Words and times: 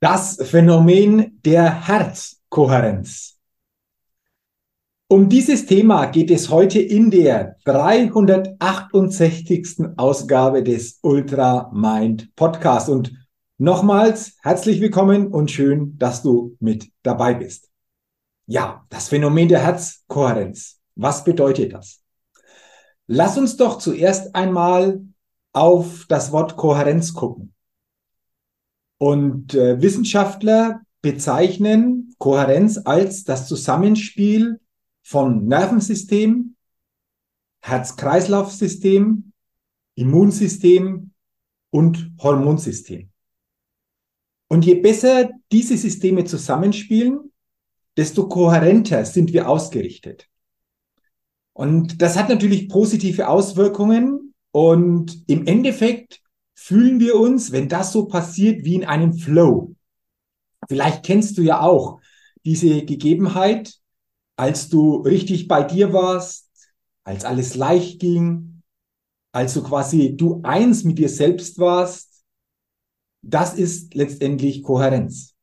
Das 0.00 0.38
Phänomen 0.40 1.40
der 1.44 1.88
Herzkohärenz. 1.88 3.36
Um 5.08 5.28
dieses 5.28 5.66
Thema 5.66 6.06
geht 6.06 6.30
es 6.30 6.50
heute 6.50 6.78
in 6.78 7.10
der 7.10 7.56
368. 7.64 9.96
Ausgabe 9.96 10.62
des 10.62 11.00
Ultra 11.02 11.68
Mind 11.74 12.32
Podcast. 12.36 12.88
Und 12.88 13.12
nochmals 13.58 14.36
herzlich 14.40 14.80
willkommen 14.80 15.32
und 15.32 15.50
schön, 15.50 15.98
dass 15.98 16.22
du 16.22 16.56
mit 16.60 16.92
dabei 17.02 17.34
bist. 17.34 17.68
Ja, 18.46 18.86
das 18.90 19.08
Phänomen 19.08 19.48
der 19.48 19.64
Herzkohärenz. 19.64 20.78
Was 20.94 21.24
bedeutet 21.24 21.72
das? 21.72 22.04
Lass 23.08 23.36
uns 23.36 23.56
doch 23.56 23.78
zuerst 23.78 24.32
einmal 24.36 25.00
auf 25.52 26.06
das 26.08 26.30
Wort 26.30 26.56
Kohärenz 26.56 27.14
gucken. 27.14 27.52
Und 28.98 29.54
äh, 29.54 29.80
Wissenschaftler 29.80 30.82
bezeichnen 31.00 32.14
Kohärenz 32.18 32.80
als 32.84 33.24
das 33.24 33.46
Zusammenspiel 33.46 34.60
von 35.02 35.46
Nervensystem, 35.46 36.56
Herz-Kreislauf-System, 37.60 39.32
Immunsystem 39.94 41.12
und 41.70 42.12
Hormonsystem. 42.20 43.10
Und 44.48 44.64
je 44.64 44.74
besser 44.76 45.30
diese 45.52 45.76
Systeme 45.76 46.24
zusammenspielen, 46.24 47.32
desto 47.96 48.28
kohärenter 48.28 49.04
sind 49.04 49.32
wir 49.32 49.48
ausgerichtet. 49.48 50.28
Und 51.52 52.00
das 52.00 52.16
hat 52.16 52.28
natürlich 52.28 52.68
positive 52.68 53.28
Auswirkungen 53.28 54.34
und 54.52 55.24
im 55.26 55.46
Endeffekt 55.46 56.22
fühlen 56.68 57.00
wir 57.00 57.14
uns, 57.18 57.50
wenn 57.50 57.70
das 57.70 57.92
so 57.92 58.08
passiert, 58.08 58.62
wie 58.62 58.74
in 58.74 58.84
einem 58.84 59.14
Flow. 59.14 59.74
Vielleicht 60.68 61.02
kennst 61.02 61.38
du 61.38 61.42
ja 61.42 61.62
auch 61.62 61.98
diese 62.44 62.84
Gegebenheit, 62.84 63.78
als 64.36 64.68
du 64.68 64.96
richtig 64.96 65.48
bei 65.48 65.62
dir 65.62 65.94
warst, 65.94 66.50
als 67.04 67.24
alles 67.24 67.54
leicht 67.54 68.00
ging, 68.00 68.62
als 69.32 69.54
du 69.54 69.62
quasi 69.62 70.14
du 70.14 70.42
eins 70.42 70.84
mit 70.84 70.98
dir 70.98 71.08
selbst 71.08 71.58
warst. 71.58 72.22
Das 73.22 73.54
ist 73.54 73.94
letztendlich 73.94 74.62
Kohärenz. 74.62 75.34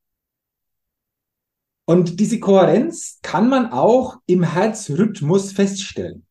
Und 1.86 2.20
diese 2.20 2.40
Kohärenz 2.40 3.18
kann 3.24 3.50
man 3.50 3.72
auch 3.72 4.18
im 4.28 4.44
Herzrhythmus 4.44 5.54
feststellen. 5.54 6.28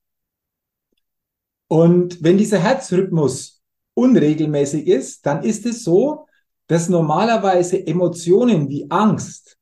Und 1.67 2.23
wenn 2.23 2.39
dieser 2.39 2.61
Herzrhythmus 2.61 3.54
unregelmäßig 3.95 4.87
ist, 4.87 5.25
dann 5.27 5.43
ist 5.43 5.67
es 5.67 5.85
so, 5.85 6.27
dass 6.67 6.89
normalerweise 6.89 7.87
Emotionen 7.87 8.69
wie 8.69 8.91
Angst, 8.91 9.59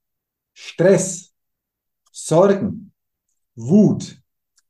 Stress, 0.52 1.32
Sorgen, 2.10 2.92
Wut, 3.54 4.20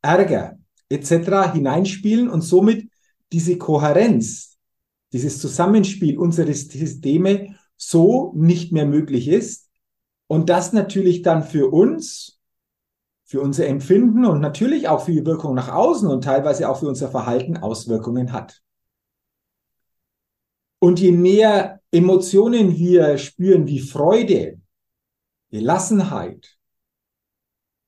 Ärger 0.00 0.58
etc. 0.88 1.52
hineinspielen 1.52 2.28
und 2.28 2.42
somit 2.42 2.90
diese 3.32 3.56
Kohärenz, 3.56 4.58
dieses 5.12 5.38
Zusammenspiel 5.38 6.18
unserer 6.18 6.52
Systeme 6.52 7.56
so 7.76 8.32
nicht 8.34 8.72
mehr 8.72 8.86
möglich 8.86 9.28
ist 9.28 9.68
und 10.26 10.48
das 10.48 10.72
natürlich 10.72 11.22
dann 11.22 11.42
für 11.42 11.72
uns, 11.72 12.38
für 13.24 13.40
unser 13.40 13.66
Empfinden 13.66 14.24
und 14.24 14.40
natürlich 14.40 14.88
auch 14.88 15.04
für 15.04 15.12
die 15.12 15.24
Wirkung 15.24 15.54
nach 15.54 15.68
außen 15.68 16.08
und 16.08 16.24
teilweise 16.24 16.68
auch 16.68 16.78
für 16.78 16.88
unser 16.88 17.10
Verhalten 17.10 17.56
Auswirkungen 17.56 18.32
hat. 18.32 18.62
Und 20.82 20.98
je 20.98 21.12
mehr 21.12 21.80
Emotionen 21.92 22.76
wir 22.76 23.16
spüren 23.16 23.68
wie 23.68 23.78
Freude, 23.78 24.60
Gelassenheit, 25.48 26.58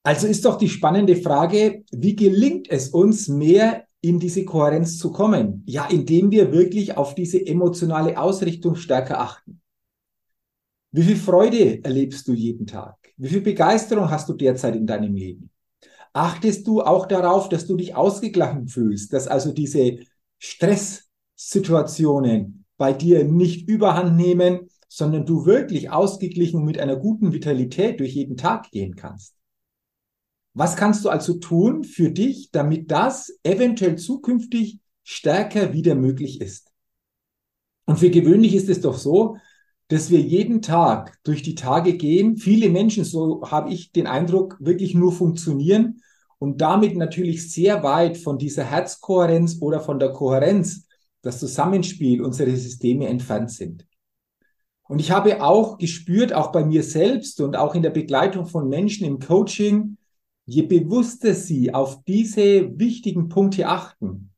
Also 0.02 0.26
ist 0.26 0.44
doch 0.44 0.58
die 0.58 0.69
spannende 0.69 1.16
Frage, 1.16 1.84
wie 1.90 2.16
gelingt 2.16 2.70
es 2.70 2.90
uns 2.90 3.28
mehr 3.28 3.87
in 4.02 4.19
diese 4.19 4.44
Kohärenz 4.44 4.98
zu 4.98 5.10
kommen? 5.10 5.62
Ja, 5.66 5.87
indem 5.87 6.31
wir 6.31 6.52
wirklich 6.52 6.96
auf 6.98 7.14
diese 7.14 7.44
emotionale 7.44 8.20
Ausrichtung 8.20 8.76
stärker 8.76 9.20
achten. 9.20 9.60
Wie 10.92 11.02
viel 11.02 11.16
Freude 11.16 11.84
erlebst 11.84 12.26
du 12.26 12.32
jeden 12.32 12.66
Tag? 12.66 12.96
Wie 13.16 13.28
viel 13.28 13.42
Begeisterung 13.42 14.10
hast 14.10 14.28
du 14.28 14.32
derzeit 14.32 14.75
in 14.75 14.87
deinem 14.87 15.14
Leben? 15.14 15.50
Achtest 16.12 16.66
du 16.66 16.82
auch 16.82 17.06
darauf, 17.06 17.48
dass 17.48 17.69
du 17.69 17.76
dich 17.76 17.94
ausgeglichen 17.94 18.66
fühlst, 18.66 19.12
dass 19.12 19.28
also 19.28 19.52
diese 19.52 20.00
Stresssituationen 20.38 22.64
bei 22.76 22.92
dir 22.92 23.22
nicht 23.25 23.69
überhand 23.69 24.16
nehmen, 24.16 24.69
sondern 24.88 25.25
du 25.25 25.46
wirklich 25.46 25.90
ausgeglichen 25.90 26.64
mit 26.64 26.81
einer 26.81 26.96
guten 26.96 27.32
Vitalität 27.32 28.00
durch 28.00 28.14
jeden 28.14 28.37
Tag 28.37 28.72
gehen 28.72 28.96
kannst? 28.96 29.37
Was 30.54 30.75
kannst 30.75 31.04
du 31.04 31.10
also 31.10 31.34
tun 31.34 31.84
für 31.84 32.10
dich, 32.10 32.50
damit 32.50 32.90
das 32.90 33.38
eventuell 33.44 33.94
zukünftig 33.96 34.81
stärker 35.04 35.72
wieder 35.72 35.94
möglich 35.94 36.40
ist? 36.40 36.72
Und 37.87 38.00
für 38.00 38.10
gewöhnlich 38.10 38.54
ist 38.54 38.69
es 38.69 38.81
doch 38.81 38.98
so, 38.98 39.37
dass 39.90 40.08
wir 40.08 40.20
jeden 40.20 40.62
Tag 40.62 41.19
durch 41.25 41.42
die 41.42 41.56
Tage 41.56 41.94
gehen. 41.94 42.37
Viele 42.37 42.70
Menschen, 42.70 43.04
so 43.04 43.42
habe 43.50 43.70
ich 43.70 43.90
den 43.90 44.06
Eindruck, 44.06 44.56
wirklich 44.60 44.94
nur 44.94 45.12
funktionieren 45.12 46.00
und 46.38 46.60
damit 46.60 46.96
natürlich 46.96 47.52
sehr 47.52 47.82
weit 47.82 48.16
von 48.16 48.38
dieser 48.38 48.64
Herzkohärenz 48.64 49.58
oder 49.60 49.81
von 49.81 49.98
der 49.98 50.12
Kohärenz, 50.12 50.87
das 51.22 51.40
Zusammenspiel 51.40 52.22
unserer 52.22 52.56
Systeme 52.56 53.08
entfernt 53.08 53.50
sind. 53.50 53.84
Und 54.88 55.00
ich 55.00 55.10
habe 55.10 55.42
auch 55.42 55.76
gespürt, 55.76 56.32
auch 56.32 56.52
bei 56.52 56.64
mir 56.64 56.82
selbst 56.82 57.40
und 57.40 57.56
auch 57.56 57.75
in 57.75 57.82
der 57.82 57.90
Begleitung 57.90 58.46
von 58.46 58.69
Menschen 58.69 59.06
im 59.06 59.19
Coaching, 59.19 59.98
Je 60.46 60.62
bewusster 60.62 61.32
Sie 61.32 61.72
auf 61.72 62.02
diese 62.02 62.76
wichtigen 62.76 63.28
Punkte 63.28 63.69
achten, 63.69 64.32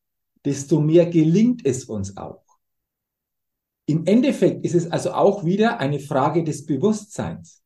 desto 0.44 0.78
mehr 0.78 1.06
gelingt 1.06 1.64
es 1.64 1.84
uns 1.86 2.18
auch. 2.18 2.41
Im 3.92 4.06
Endeffekt 4.06 4.64
ist 4.64 4.74
es 4.74 4.90
also 4.90 5.12
auch 5.12 5.44
wieder 5.44 5.78
eine 5.78 6.00
Frage 6.00 6.44
des 6.44 6.64
Bewusstseins. 6.64 7.62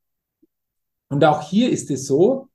Und 1.08 1.25
auch 1.25 1.40
hier 1.49 1.70
ist 1.70 1.88
es 1.93 2.08
so, 2.08 2.49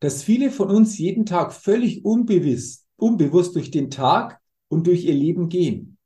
dass 0.00 0.22
viele 0.22 0.50
von 0.50 0.70
uns 0.70 0.96
jeden 0.96 1.26
Tag 1.26 1.52
völlig 1.52 2.06
unbewusst, 2.06 2.86
unbewusst 2.96 3.54
durch 3.54 3.70
den 3.70 3.90
Tag 3.90 4.40
und 4.68 4.86
durch 4.86 5.04
ihr 5.04 5.12
Leben 5.12 5.50
gehen 5.50 5.98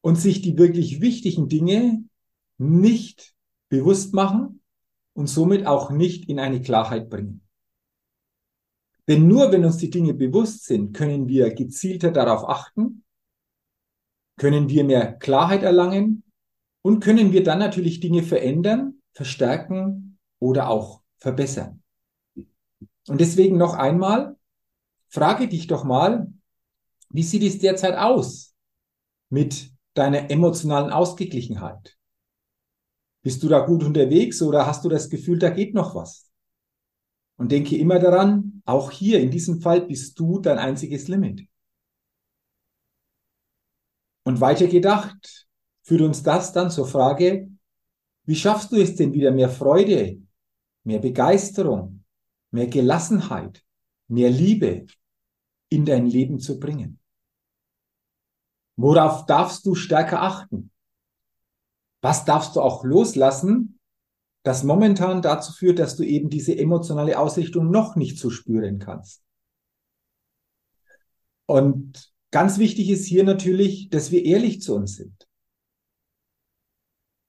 und 0.00 0.16
sich 0.16 0.40
die 0.40 0.56
wirklich 0.56 1.02
wichtigen 1.02 1.50
Dinge 1.50 2.02
nicht 2.56 3.34
bewusst 3.68 4.14
machen 4.14 4.62
und 5.12 5.26
somit 5.26 5.66
auch 5.66 5.90
nicht 5.90 6.26
in 6.26 6.38
eine 6.38 6.62
Klarheit 6.62 7.10
bringen. 7.10 7.42
Denn 9.08 9.28
nur 9.28 9.52
wenn 9.52 9.66
uns 9.66 9.76
die 9.76 9.90
Dinge 9.90 10.14
bewusst 10.14 10.64
sind, 10.64 10.94
können 10.94 11.28
wir 11.28 11.52
gezielter 11.52 12.10
darauf 12.12 12.48
achten, 12.48 13.01
können 14.36 14.68
wir 14.68 14.84
mehr 14.84 15.12
Klarheit 15.12 15.62
erlangen 15.62 16.24
und 16.82 17.00
können 17.00 17.32
wir 17.32 17.42
dann 17.42 17.58
natürlich 17.58 18.00
Dinge 18.00 18.22
verändern, 18.22 19.02
verstärken 19.12 20.18
oder 20.38 20.68
auch 20.68 21.02
verbessern. 21.18 21.82
Und 23.08 23.20
deswegen 23.20 23.56
noch 23.56 23.74
einmal, 23.74 24.36
frage 25.08 25.48
dich 25.48 25.66
doch 25.66 25.84
mal, 25.84 26.32
wie 27.10 27.22
sieht 27.22 27.42
es 27.42 27.58
derzeit 27.58 27.96
aus 27.96 28.54
mit 29.28 29.70
deiner 29.94 30.30
emotionalen 30.30 30.90
Ausgeglichenheit? 30.90 31.96
Bist 33.22 33.42
du 33.42 33.48
da 33.48 33.60
gut 33.60 33.84
unterwegs 33.84 34.42
oder 34.42 34.66
hast 34.66 34.84
du 34.84 34.88
das 34.88 35.10
Gefühl, 35.10 35.38
da 35.38 35.50
geht 35.50 35.74
noch 35.74 35.94
was? 35.94 36.30
Und 37.36 37.52
denke 37.52 37.76
immer 37.76 37.98
daran, 37.98 38.62
auch 38.64 38.90
hier 38.90 39.20
in 39.20 39.30
diesem 39.30 39.60
Fall 39.60 39.82
bist 39.82 40.18
du 40.18 40.40
dein 40.40 40.58
einziges 40.58 41.08
Limit. 41.08 41.46
Und 44.24 44.40
weiter 44.40 44.66
gedacht 44.66 45.46
führt 45.82 46.02
uns 46.02 46.22
das 46.22 46.52
dann 46.52 46.70
zur 46.70 46.86
Frage, 46.86 47.50
wie 48.24 48.36
schaffst 48.36 48.70
du 48.72 48.76
es 48.76 48.94
denn 48.94 49.12
wieder 49.12 49.32
mehr 49.32 49.48
Freude, 49.48 50.22
mehr 50.84 51.00
Begeisterung, 51.00 52.04
mehr 52.50 52.68
Gelassenheit, 52.68 53.64
mehr 54.08 54.30
Liebe 54.30 54.86
in 55.68 55.84
dein 55.84 56.06
Leben 56.06 56.38
zu 56.38 56.60
bringen? 56.60 57.00
Worauf 58.76 59.26
darfst 59.26 59.66
du 59.66 59.74
stärker 59.74 60.22
achten? 60.22 60.70
Was 62.00 62.24
darfst 62.24 62.56
du 62.56 62.60
auch 62.60 62.84
loslassen, 62.84 63.80
das 64.42 64.64
momentan 64.64 65.22
dazu 65.22 65.52
führt, 65.52 65.78
dass 65.78 65.96
du 65.96 66.02
eben 66.02 66.28
diese 66.28 66.56
emotionale 66.56 67.18
Ausrichtung 67.18 67.70
noch 67.70 67.96
nicht 67.96 68.18
so 68.18 68.30
spüren 68.30 68.78
kannst. 68.78 69.22
Und 71.46 72.12
ganz 72.32 72.58
wichtig 72.58 72.90
ist 72.90 73.06
hier 73.06 73.22
natürlich, 73.22 73.88
dass 73.90 74.10
wir 74.10 74.24
ehrlich 74.24 74.60
zu 74.60 74.74
uns 74.74 74.96
sind. 74.96 75.28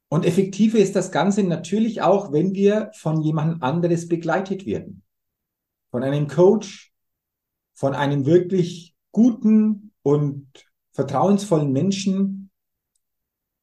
Und 0.10 0.26
effektiver 0.26 0.78
ist 0.78 0.96
das 0.96 1.12
Ganze 1.12 1.44
natürlich 1.44 2.02
auch, 2.02 2.32
wenn 2.32 2.54
wir 2.54 2.92
von 2.94 3.22
jemand 3.22 3.62
anderes 3.62 4.08
begleitet 4.08 4.66
werden. 4.66 5.04
Von 5.92 6.04
einem 6.04 6.28
Coach, 6.28 6.94
von 7.74 7.94
einem 7.94 8.26
wirklich 8.26 8.96
guten 9.12 9.92
und 10.04 10.48
vertrauensvollen 10.92 11.72
Menschen, 11.72 12.52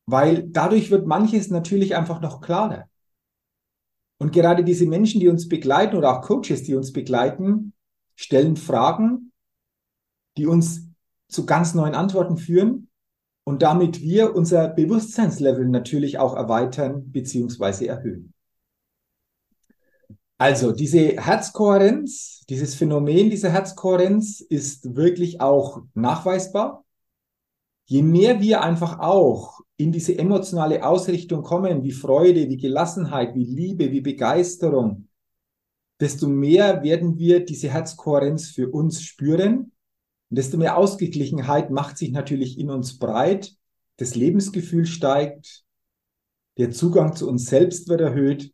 weil 0.06 0.48
dadurch 0.48 0.90
wird 0.90 1.06
manches 1.06 1.50
natürlich 1.50 1.94
einfach 1.94 2.20
noch 2.20 2.40
klarer. 2.40 2.88
Und 4.18 4.32
gerade 4.32 4.64
diese 4.64 4.86
Menschen, 4.86 5.20
die 5.20 5.28
uns 5.28 5.48
begleiten 5.48 5.96
oder 5.96 6.18
auch 6.18 6.22
Coaches, 6.22 6.64
die 6.64 6.74
uns 6.74 6.92
begleiten, 6.92 7.72
stellen 8.16 8.56
Fragen, 8.56 9.32
die 10.36 10.46
uns 10.46 10.89
zu 11.30 11.46
ganz 11.46 11.74
neuen 11.74 11.94
Antworten 11.94 12.36
führen 12.36 12.88
und 13.44 13.62
damit 13.62 14.00
wir 14.00 14.34
unser 14.34 14.68
Bewusstseinslevel 14.68 15.68
natürlich 15.68 16.18
auch 16.18 16.34
erweitern 16.36 17.10
beziehungsweise 17.10 17.86
erhöhen. 17.86 18.34
Also 20.38 20.72
diese 20.72 21.22
Herzkohärenz, 21.22 22.44
dieses 22.48 22.74
Phänomen 22.74 23.28
dieser 23.28 23.50
Herzkohärenz 23.50 24.40
ist 24.40 24.96
wirklich 24.96 25.40
auch 25.40 25.82
nachweisbar. 25.94 26.84
Je 27.84 28.02
mehr 28.02 28.40
wir 28.40 28.62
einfach 28.62 29.00
auch 29.00 29.60
in 29.76 29.92
diese 29.92 30.16
emotionale 30.16 30.86
Ausrichtung 30.86 31.42
kommen, 31.42 31.82
wie 31.82 31.92
Freude, 31.92 32.48
wie 32.48 32.56
Gelassenheit, 32.56 33.34
wie 33.34 33.44
Liebe, 33.44 33.90
wie 33.90 34.00
Begeisterung, 34.00 35.08
desto 36.00 36.28
mehr 36.28 36.82
werden 36.82 37.18
wir 37.18 37.44
diese 37.44 37.68
Herzkohärenz 37.68 38.48
für 38.48 38.70
uns 38.70 39.02
spüren. 39.02 39.72
Und 40.30 40.38
desto 40.38 40.56
mehr 40.56 40.76
Ausgeglichenheit 40.76 41.70
macht 41.70 41.98
sich 41.98 42.12
natürlich 42.12 42.58
in 42.58 42.70
uns 42.70 42.98
breit, 42.98 43.52
das 43.96 44.14
Lebensgefühl 44.14 44.86
steigt, 44.86 45.64
der 46.56 46.70
Zugang 46.70 47.16
zu 47.16 47.28
uns 47.28 47.46
selbst 47.46 47.88
wird 47.88 48.00
erhöht 48.00 48.52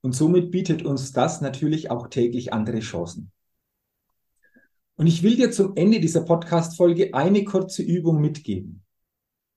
und 0.00 0.12
somit 0.14 0.50
bietet 0.50 0.84
uns 0.84 1.12
das 1.12 1.40
natürlich 1.40 1.90
auch 1.90 2.08
täglich 2.08 2.52
andere 2.52 2.80
Chancen. 2.80 3.32
Und 4.96 5.06
ich 5.06 5.22
will 5.22 5.36
dir 5.36 5.50
zum 5.50 5.76
Ende 5.76 6.00
dieser 6.00 6.22
Podcast-Folge 6.22 7.12
eine 7.12 7.44
kurze 7.44 7.82
Übung 7.82 8.20
mitgeben. 8.20 8.82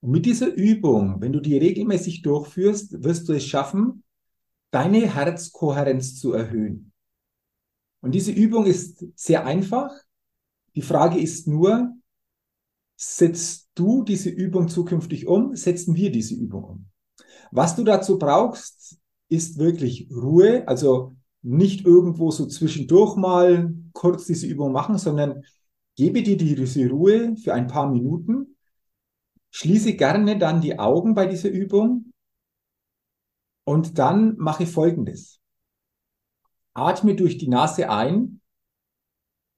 Und 0.02 0.12
mit 0.12 0.26
dieser 0.26 0.54
Übung, 0.54 1.22
wenn 1.22 1.34
du 1.34 1.40
die 1.40 1.58
regelmäßig 1.58 2.22
durchführst, 2.22 3.04
wirst 3.04 3.30
du 3.30 3.34
es 3.34 3.46
schaffen, 3.46 4.04
deine 4.72 5.14
Herzkohärenz 5.14 6.20
zu 6.20 6.34
erhöhen. 6.34 6.92
Und 8.02 8.14
diese 8.14 8.32
Übung 8.32 8.66
ist 8.66 9.06
sehr 9.16 9.46
einfach. 9.46 9.92
Die 10.80 10.86
Frage 10.86 11.20
ist 11.20 11.46
nur, 11.46 11.94
setzt 12.96 13.70
du 13.76 14.02
diese 14.02 14.30
Übung 14.30 14.70
zukünftig 14.70 15.28
um? 15.28 15.54
Setzen 15.54 15.94
wir 15.94 16.10
diese 16.10 16.36
Übung 16.36 16.64
um? 16.64 16.86
Was 17.52 17.76
du 17.76 17.84
dazu 17.84 18.18
brauchst, 18.18 18.98
ist 19.28 19.58
wirklich 19.58 20.10
Ruhe, 20.10 20.66
also 20.70 21.18
nicht 21.42 21.86
irgendwo 21.86 22.32
so 22.32 22.46
zwischendurch 22.46 23.18
mal 23.18 23.74
kurz 23.92 24.26
diese 24.26 24.48
Übung 24.48 24.72
machen, 24.72 24.98
sondern 24.98 25.44
gebe 25.98 26.24
dir 26.24 26.38
diese 26.38 26.90
Ruhe 26.90 27.36
für 27.36 27.54
ein 27.54 27.68
paar 27.68 27.92
Minuten 27.92 28.56
Schließe 29.52 29.96
gerne 29.96 30.38
dann 30.40 30.62
die 30.62 30.80
Augen 30.80 31.14
bei 31.14 31.26
dieser 31.26 31.50
Übung 31.50 32.14
und 33.66 33.98
dann 33.98 34.38
mache 34.38 34.66
Folgendes. 34.66 35.42
Atme 36.74 37.16
durch 37.16 37.38
die 37.38 37.50
Nase 37.50 37.90
ein 37.90 38.39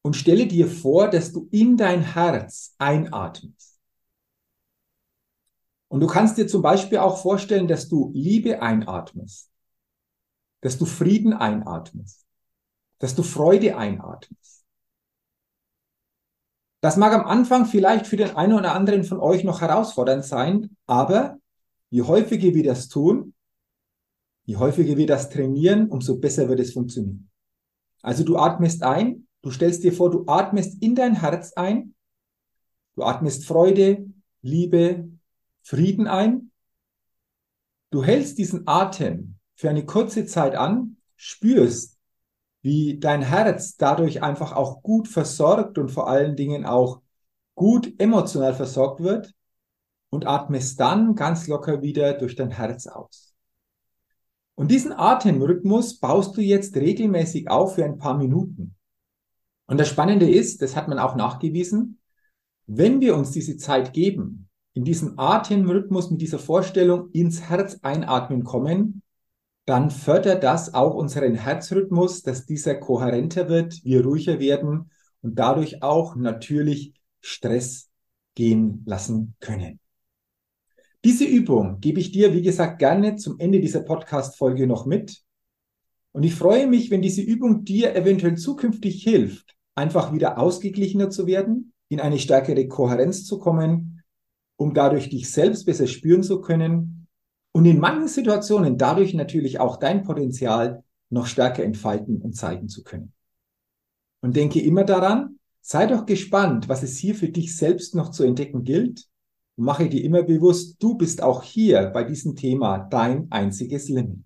und 0.01 0.15
stelle 0.15 0.47
dir 0.47 0.67
vor, 0.67 1.09
dass 1.09 1.31
du 1.31 1.47
in 1.51 1.77
dein 1.77 2.01
Herz 2.01 2.75
einatmest. 2.77 3.79
Und 5.87 5.99
du 5.99 6.07
kannst 6.07 6.37
dir 6.37 6.47
zum 6.47 6.61
Beispiel 6.61 6.99
auch 6.99 7.21
vorstellen, 7.21 7.67
dass 7.67 7.89
du 7.89 8.11
Liebe 8.13 8.61
einatmest, 8.61 9.51
dass 10.61 10.77
du 10.77 10.85
Frieden 10.85 11.33
einatmest, 11.33 12.25
dass 12.99 13.13
du 13.13 13.23
Freude 13.23 13.77
einatmest. 13.77 14.65
Das 16.81 16.97
mag 16.97 17.13
am 17.13 17.25
Anfang 17.25 17.65
vielleicht 17.65 18.07
für 18.07 18.17
den 18.17 18.35
einen 18.35 18.53
oder 18.53 18.73
anderen 18.73 19.03
von 19.03 19.19
euch 19.19 19.43
noch 19.43 19.61
herausfordernd 19.61 20.25
sein, 20.25 20.75
aber 20.87 21.37
je 21.89 22.01
häufiger 22.03 22.55
wir 22.55 22.63
das 22.63 22.87
tun, 22.87 23.35
je 24.45 24.55
häufiger 24.55 24.97
wir 24.97 25.05
das 25.05 25.29
trainieren, 25.29 25.89
umso 25.89 26.17
besser 26.17 26.49
wird 26.49 26.59
es 26.59 26.73
funktionieren. 26.73 27.29
Also 28.01 28.23
du 28.23 28.37
atmest 28.37 28.81
ein, 28.81 29.27
du 29.41 29.51
stellst 29.51 29.83
dir 29.83 29.93
vor, 29.93 30.11
du 30.11 30.25
atmest 30.27 30.81
in 30.81 30.95
dein 30.95 31.19
Herz 31.19 31.53
ein, 31.53 31.95
du 32.95 33.03
atmest 33.03 33.45
Freude, 33.45 34.05
Liebe, 34.41 35.09
Frieden 35.61 36.07
ein, 36.07 36.51
du 37.91 38.03
hältst 38.03 38.37
diesen 38.37 38.67
Atem 38.67 39.35
für 39.55 39.69
eine 39.69 39.85
kurze 39.85 40.25
Zeit 40.25 40.55
an, 40.55 40.97
spürst, 41.15 41.97
wie 42.61 42.99
dein 42.99 43.21
Herz 43.21 43.75
dadurch 43.77 44.23
einfach 44.23 44.53
auch 44.53 44.83
gut 44.83 45.07
versorgt 45.07 45.77
und 45.77 45.89
vor 45.89 46.07
allen 46.07 46.35
Dingen 46.35 46.65
auch 46.65 47.01
gut 47.55 47.93
emotional 47.99 48.53
versorgt 48.53 49.01
wird 49.01 49.33
und 50.09 50.27
atmest 50.27 50.79
dann 50.79 51.15
ganz 51.15 51.47
locker 51.47 51.81
wieder 51.81 52.13
durch 52.13 52.35
dein 52.35 52.51
Herz 52.51 52.87
aus. 52.87 53.33
Und 54.55 54.69
diesen 54.69 54.93
Atemrhythmus 54.93 55.99
baust 55.99 56.37
du 56.37 56.41
jetzt 56.41 56.75
regelmäßig 56.75 57.49
auf 57.49 57.75
für 57.75 57.85
ein 57.85 57.97
paar 57.97 58.17
Minuten. 58.17 58.75
Und 59.71 59.77
das 59.79 59.87
Spannende 59.87 60.29
ist, 60.29 60.61
das 60.61 60.75
hat 60.75 60.89
man 60.89 60.99
auch 60.99 61.15
nachgewiesen, 61.15 61.97
wenn 62.67 62.99
wir 62.99 63.15
uns 63.15 63.31
diese 63.31 63.55
Zeit 63.55 63.93
geben, 63.93 64.49
in 64.73 64.83
diesen 64.83 65.17
Atemrhythmus 65.17 66.11
mit 66.11 66.19
dieser 66.19 66.39
Vorstellung 66.39 67.09
ins 67.11 67.43
Herz 67.43 67.79
einatmen 67.81 68.43
kommen, 68.43 69.01
dann 69.65 69.89
fördert 69.89 70.43
das 70.43 70.73
auch 70.73 70.93
unseren 70.93 71.35
Herzrhythmus, 71.35 72.21
dass 72.21 72.45
dieser 72.45 72.75
kohärenter 72.75 73.47
wird, 73.47 73.81
wir 73.85 74.03
ruhiger 74.03 74.41
werden 74.41 74.91
und 75.21 75.39
dadurch 75.39 75.81
auch 75.81 76.17
natürlich 76.17 76.93
Stress 77.21 77.89
gehen 78.35 78.83
lassen 78.85 79.35
können. 79.39 79.79
Diese 81.05 81.23
Übung 81.23 81.79
gebe 81.79 82.01
ich 82.01 82.11
dir, 82.11 82.33
wie 82.33 82.41
gesagt, 82.41 82.79
gerne 82.79 83.15
zum 83.15 83.39
Ende 83.39 83.61
dieser 83.61 83.83
Podcast-Folge 83.83 84.67
noch 84.67 84.85
mit. 84.85 85.21
Und 86.11 86.23
ich 86.23 86.35
freue 86.35 86.67
mich, 86.67 86.91
wenn 86.91 87.01
diese 87.01 87.21
Übung 87.21 87.63
dir 87.63 87.95
eventuell 87.95 88.35
zukünftig 88.35 89.01
hilft, 89.01 89.55
einfach 89.75 90.13
wieder 90.13 90.37
ausgeglichener 90.37 91.09
zu 91.09 91.27
werden, 91.27 91.73
in 91.89 91.99
eine 91.99 92.19
stärkere 92.19 92.67
Kohärenz 92.67 93.25
zu 93.25 93.39
kommen, 93.39 94.03
um 94.57 94.73
dadurch 94.73 95.09
dich 95.09 95.31
selbst 95.31 95.65
besser 95.65 95.87
spüren 95.87 96.23
zu 96.23 96.41
können 96.41 97.07
und 97.53 97.65
in 97.65 97.79
manchen 97.79 98.07
Situationen 98.07 98.77
dadurch 98.77 99.13
natürlich 99.13 99.59
auch 99.59 99.77
dein 99.77 100.03
Potenzial 100.03 100.83
noch 101.09 101.25
stärker 101.25 101.63
entfalten 101.63 102.21
und 102.21 102.35
zeigen 102.35 102.69
zu 102.69 102.83
können. 102.83 103.13
Und 104.21 104.35
denke 104.35 104.61
immer 104.61 104.83
daran, 104.83 105.39
sei 105.61 105.87
doch 105.87 106.05
gespannt, 106.05 106.69
was 106.69 106.83
es 106.83 106.97
hier 106.97 107.15
für 107.15 107.29
dich 107.29 107.57
selbst 107.57 107.95
noch 107.95 108.11
zu 108.11 108.23
entdecken 108.23 108.63
gilt 108.63 109.09
mache 109.61 109.89
dir 109.89 110.03
immer 110.03 110.23
bewusst, 110.23 110.81
du 110.81 110.95
bist 110.95 111.21
auch 111.21 111.43
hier 111.43 111.87
bei 111.87 112.03
diesem 112.03 112.35
Thema 112.35 112.79
dein 112.79 113.31
einziges 113.31 113.89
Limit. 113.89 114.25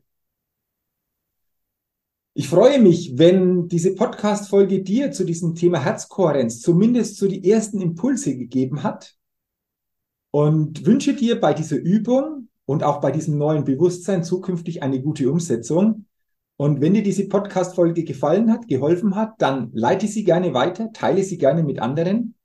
Ich 2.37 2.49
freue 2.49 2.81
mich, 2.81 3.17
wenn 3.17 3.69
diese 3.69 3.95
Podcast-Folge 3.95 4.83
dir 4.83 5.13
zu 5.13 5.23
diesem 5.23 5.55
Thema 5.55 5.79
Herzkohärenz 5.79 6.59
zumindest 6.59 7.15
so 7.15 7.29
die 7.29 7.49
ersten 7.49 7.79
Impulse 7.79 8.35
gegeben 8.35 8.83
hat 8.83 9.15
und 10.31 10.85
wünsche 10.85 11.13
dir 11.13 11.39
bei 11.39 11.53
dieser 11.53 11.77
Übung 11.77 12.49
und 12.65 12.83
auch 12.83 12.99
bei 12.99 13.11
diesem 13.11 13.37
neuen 13.37 13.63
Bewusstsein 13.63 14.21
zukünftig 14.21 14.83
eine 14.83 15.01
gute 15.01 15.31
Umsetzung. 15.31 16.07
Und 16.57 16.81
wenn 16.81 16.93
dir 16.93 17.03
diese 17.03 17.29
Podcast-Folge 17.29 18.03
gefallen 18.03 18.51
hat, 18.51 18.67
geholfen 18.67 19.15
hat, 19.15 19.35
dann 19.37 19.69
leite 19.71 20.07
sie 20.07 20.25
gerne 20.25 20.53
weiter, 20.53 20.91
teile 20.91 21.23
sie 21.23 21.37
gerne 21.37 21.63
mit 21.63 21.79
anderen. 21.79 22.35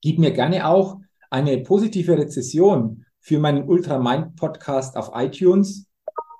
Gib 0.00 0.20
mir 0.20 0.30
gerne 0.30 0.68
auch 0.68 1.00
eine 1.28 1.58
positive 1.64 2.16
Rezession 2.16 3.04
für 3.18 3.40
meinen 3.40 3.68
Ultramind 3.68 4.36
Podcast 4.36 4.96
auf 4.96 5.10
iTunes. 5.12 5.87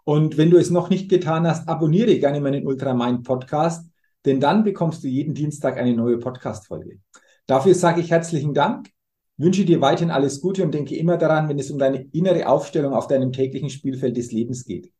Und 0.09 0.39
wenn 0.39 0.49
du 0.49 0.57
es 0.57 0.71
noch 0.71 0.89
nicht 0.89 1.11
getan 1.11 1.47
hast, 1.47 1.69
abonniere 1.69 2.19
gerne 2.19 2.41
meinen 2.41 2.67
Ultramind 2.67 3.25
Podcast, 3.25 3.91
denn 4.25 4.41
dann 4.41 4.65
bekommst 4.65 5.05
du 5.05 5.07
jeden 5.07 5.35
Dienstag 5.35 5.77
eine 5.77 5.95
neue 5.95 6.17
Podcast-Folge. 6.17 6.99
Dafür 7.47 7.75
sage 7.75 8.01
ich 8.01 8.11
herzlichen 8.11 8.55
Dank, 8.55 8.89
wünsche 9.37 9.67
dir 9.67 9.83
weiterhin 9.83 10.11
alles 10.11 10.41
Gute 10.41 10.65
und 10.65 10.73
denke 10.73 10.97
immer 10.97 11.19
daran, 11.19 11.51
wenn 11.51 11.59
es 11.59 11.71
um 11.71 11.79
deine 11.79 12.07
innere 12.13 12.49
Aufstellung 12.49 12.95
auf 12.95 13.07
deinem 13.07 13.33
täglichen 13.33 13.69
Spielfeld 13.69 14.17
des 14.17 14.33
Lebens 14.33 14.65
geht. 14.65 14.91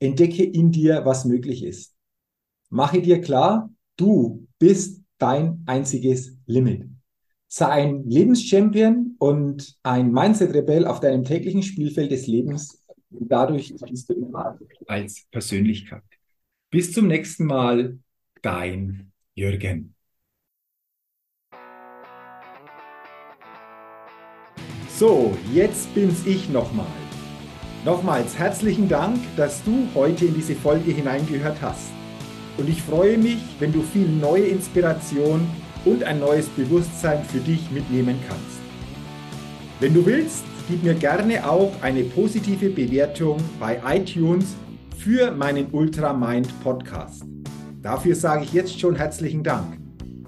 Entdecke 0.00 0.42
in 0.42 0.72
dir, 0.72 1.04
was 1.04 1.24
möglich 1.24 1.62
ist. 1.62 1.94
Mache 2.68 3.00
dir 3.00 3.20
klar, 3.20 3.70
du 3.96 4.48
bist 4.58 5.00
dein 5.18 5.62
einziges 5.66 6.38
Limit. 6.46 6.88
Sei 7.46 7.66
ein 7.68 8.02
Lebenschampion 8.02 9.14
und 9.20 9.76
ein 9.84 10.10
Mindset-Rebell 10.10 10.86
auf 10.86 10.98
deinem 10.98 11.22
täglichen 11.22 11.62
Spielfeld 11.62 12.10
des 12.10 12.26
Lebens. 12.26 12.84
Und 13.10 13.28
dadurch 13.30 13.74
bist 13.88 14.08
du 14.08 14.14
immer 14.14 14.58
als 14.86 15.26
Persönlichkeit. 15.30 16.02
Bis 16.70 16.92
zum 16.92 17.06
nächsten 17.06 17.46
Mal, 17.46 17.98
dein 18.42 19.12
Jürgen. 19.34 19.94
So, 24.88 25.36
jetzt 25.52 25.94
bin's 25.94 26.26
ich 26.26 26.48
nochmal. 26.48 26.86
Nochmals 27.84 28.36
herzlichen 28.36 28.88
Dank, 28.88 29.18
dass 29.36 29.62
du 29.62 29.86
heute 29.94 30.24
in 30.24 30.34
diese 30.34 30.56
Folge 30.56 30.90
hineingehört 30.90 31.60
hast. 31.60 31.90
Und 32.56 32.68
ich 32.68 32.82
freue 32.82 33.18
mich, 33.18 33.38
wenn 33.58 33.72
du 33.72 33.82
viel 33.82 34.08
neue 34.08 34.46
Inspiration 34.46 35.46
und 35.84 36.02
ein 36.02 36.18
neues 36.18 36.48
Bewusstsein 36.48 37.22
für 37.24 37.38
dich 37.40 37.70
mitnehmen 37.70 38.18
kannst. 38.26 38.58
Wenn 39.78 39.92
du 39.92 40.04
willst, 40.06 40.44
gib 40.68 40.82
mir 40.82 40.94
gerne 40.94 41.48
auch 41.48 41.70
eine 41.82 42.02
positive 42.02 42.70
Bewertung 42.70 43.38
bei 43.60 43.80
iTunes 43.86 44.56
für 44.96 45.30
meinen 45.30 45.68
Ultramind 45.70 46.48
Podcast. 46.62 47.22
Dafür 47.82 48.16
sage 48.16 48.44
ich 48.44 48.52
jetzt 48.52 48.80
schon 48.80 48.96
herzlichen 48.96 49.44
Dank. 49.44 49.78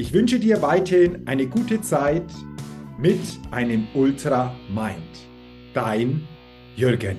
Ich 0.00 0.12
wünsche 0.12 0.38
dir 0.38 0.62
weiterhin 0.62 1.26
eine 1.26 1.48
gute 1.48 1.80
Zeit 1.80 2.32
mit 2.98 3.18
einem 3.50 3.88
Ultra 3.94 4.54
Mind. 4.68 4.94
Dein 5.74 6.22
Jürgen. 6.76 7.16